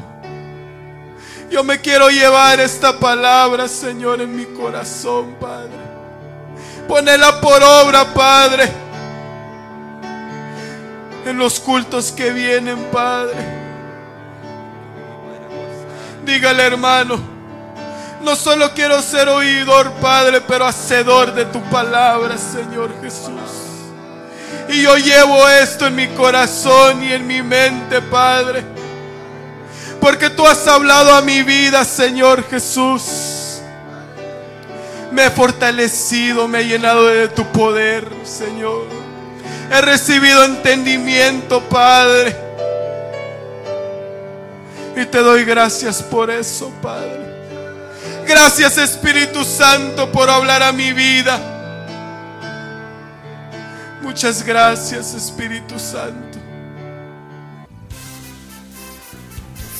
[1.50, 5.72] yo me quiero llevar esta palabra, Señor, en mi corazón, Padre.
[6.86, 8.87] Ponela por obra, Padre.
[11.28, 13.36] En los cultos que vienen, Padre.
[16.24, 17.20] Dígale, hermano,
[18.22, 23.42] no solo quiero ser oidor, Padre, pero hacedor de tu palabra, Señor Jesús.
[24.70, 28.64] Y yo llevo esto en mi corazón y en mi mente, Padre.
[30.00, 33.60] Porque tú has hablado a mi vida, Señor Jesús.
[35.12, 38.97] Me he fortalecido, me he llenado de tu poder, Señor.
[39.70, 42.34] He recibido entendimiento, Padre.
[44.96, 47.26] Y te doy gracias por eso, Padre.
[48.26, 51.38] Gracias, Espíritu Santo, por hablar a mi vida.
[54.08, 56.38] Muchas gracias Espíritu Santo.